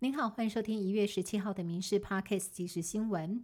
[0.00, 3.42] 您好，欢迎收听一月十七号的《民事 Parkes》即时新闻。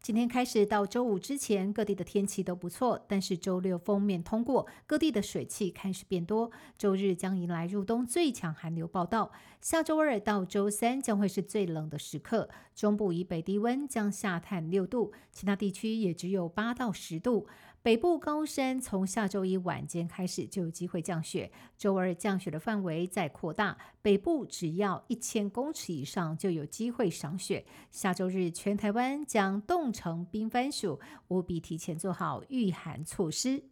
[0.00, 6.50] 今天开始到周五之前，各地的天气都不错，但是周六封面通过，各地的水汽开始变多。
[6.78, 12.48] 周日将迎来入冬最强寒流报道，下周二到周三将会是最冷的时刻。
[12.76, 17.48] 中部以北低温将下探六度，其他地区也只有八到十度。
[17.80, 27.64] 北部高山从下周一晚间开始就有机会降雪，周二降雪的范围再扩大，北部只要一千公尺以上就有机会赏雪。
[27.90, 33.62] 下周日全台湾将冻成冰番薯，务必提前做好御寒措施。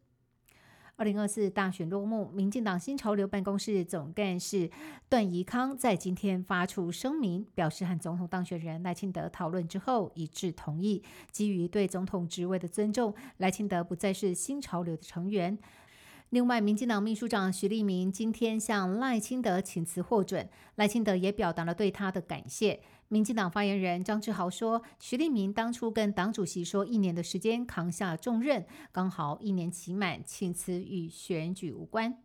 [0.98, 4.70] 二零二四大选落幕，民进党新潮流办公室总干事
[5.10, 15.58] 段宜康在今天发出声明，表示和总统当选人赖清德讨论之后一致同意，基于对总统职位的尊重，赖清德不再是新潮流的成员。
[16.30, 22.80] 另外，民进党秘书长徐立明今天向赖清德请辞获准，赖清德也表达了对他的感谢。
[23.08, 32.18] 民进党发言人张志豪说：“徐立明当初跟党主席说，一年的时间扛下重任，刚好一年期满，请辞与选举无关。”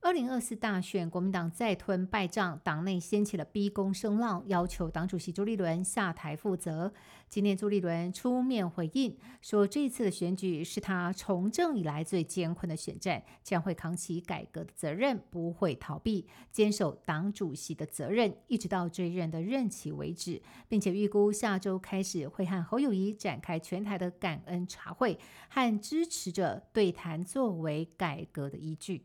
[0.00, 6.92] 二零二四大选，国民党再吞败仗，党内掀起了逼宫声浪，要求党主席朱立伦下台负责。
[7.28, 25.18] 今天朱立伦出面回应说，这次的选举是他从政以来最艰困的选战，将会扛起改革的责任，不会逃避，坚守党主席的责任，一直到这一任的任期为止，并且预估下周开始会和侯友谊展开全台的感恩茶会，
[25.50, 29.04] 和支持者对谈，作为改革的依据。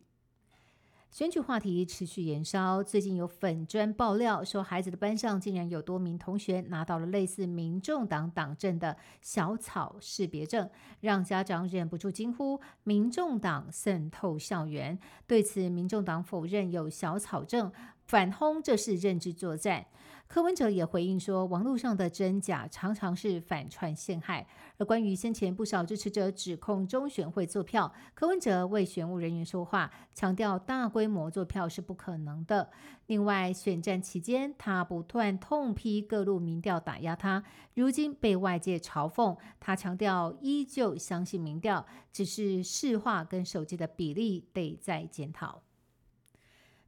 [1.13, 10.67] 选举话题持续延烧，最近有粉砖爆料说，孩子的班上竟然有多名同学拿到了类似民众党党政的小草识别证，
[11.01, 14.97] 让家长忍不住惊呼：“民众党渗透校园。”
[15.27, 17.71] 对此，民众党否认有小草证。
[18.05, 19.85] 反轰，这是认知作战。
[20.25, 24.47] 柯文哲也回应说，网络上的真假常常是反串陷害。
[24.77, 32.71] 而关于先前不少支持者指控中选会做票，柯文哲为选务人员说话，强调大规模做票是不可能的。
[33.05, 37.43] 另外，选战期间，他不断痛批各路民调打压他，
[37.75, 45.61] 如今被外界嘲讽，他强调依旧相信民调，只是市话跟手机的比例得再检讨。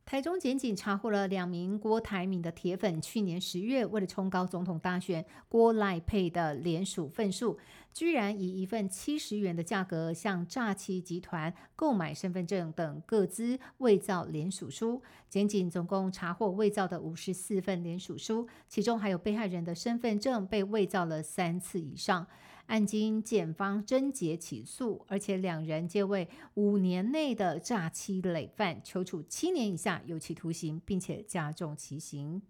[0.05, 7.57] 台中检警查获了两名郭台铭的铁粉，去年十月为了冲高总统大选，郭赖配的联署份数，
[7.91, 15.01] 居然以一份七十元的价格向诈欺集团购买身份证等各资伪造联署书。
[15.27, 22.27] 检警总共查获伪造的五十四份联署书，其中还有被害人的身份证被伪造了三次以上。
[22.67, 32.41] 案经检方侦结起诉，而且两人皆为五年内的诈欺累犯，求处七年以下有期徒刑，并且加重其刑。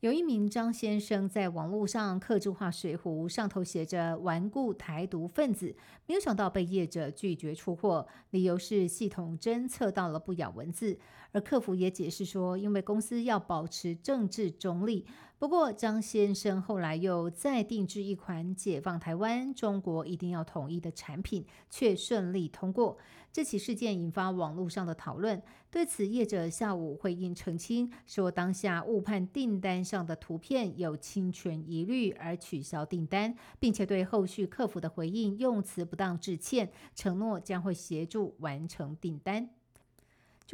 [0.00, 5.74] 有一名张先生在网络上刻铸化水壶，上头写着“顽固台独分子”，
[6.06, 10.98] 没有想到被业者拒绝出货，理由是系统侦测到了不雅文字。
[11.32, 15.06] 而客服也解释说，因为公司要保持政治中立。
[15.36, 22.96] 不过，张先生后来又再定制一款解放台湾、中国一定要统一的产品，却顺利通过。
[23.30, 25.42] 这起事件引发网络上的讨论。
[25.70, 39.50] 对此，业者下午回应澄清，说当下误判订单上的图片有侵权疑虑，而取消订单，并且对后续客服的回应用词不当致歉，承诺将会协助完成订单。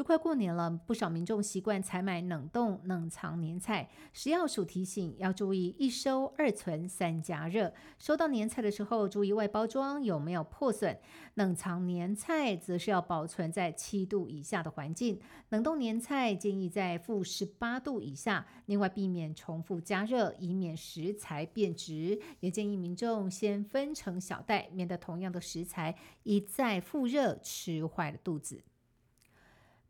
[0.01, 3.87] 就快过年了，不少民众习惯采买冷冻冷藏年菜。
[4.15, 7.71] 食药署提醒要注意一收二存三加热。
[7.99, 10.99] 收到年菜的时候，注意外包装有没有破损。
[11.35, 15.21] 冷藏年菜则是要保存在七度以下的环境。
[15.51, 18.47] 冷冻年菜建议在负十八度以下。
[18.65, 22.19] 另外，避免重复加热，以免食材变质。
[22.41, 28.63] 也建议民众先分成小袋，免得同样的食材一再复热吃坏了肚子。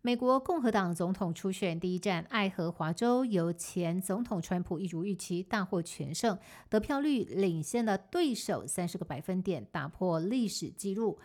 [0.02, 6.38] 美国共和党总统初选第一站，爱荷华州由前总统川普一如预期大获全胜，
[6.70, 11.18] 得票率领先了对手三十个百分点，打破历史纪录。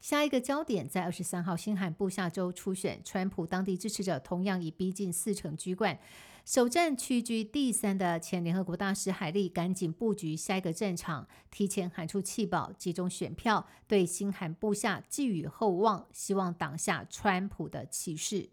[0.00, 5.96] 下一个焦点在二十三号新罕布下州初选，川普当地支持者同样已逼近四成居冠。
[6.44, 18.50] 首战屈居第三的前联合国大使海利赶紧布局下一个战场，提前喊出弃保，集中选票，对新罕部下寄予厚望，希望挡下川普的气势。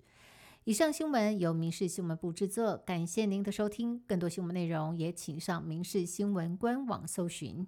[0.65, 3.99] 以上新闻由民事新闻部制作，感谢您的收听。
[4.05, 7.65] 更多新闻内容也请上民事新闻官网搜寻。